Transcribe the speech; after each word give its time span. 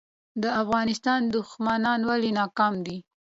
د 0.43 0.43
افغانستان 0.61 1.21
دښمنان 1.35 1.99
ولې 2.09 2.31
ناکام 2.39 2.73
دي؟ 2.85 2.97